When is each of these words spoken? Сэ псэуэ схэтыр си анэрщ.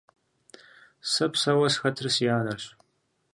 Сэ 1.11 1.25
псэуэ 1.31 1.67
схэтыр 1.73 2.07
си 2.15 2.25
анэрщ. 2.37 2.65